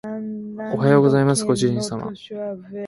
[0.73, 2.11] おはようございますご主人様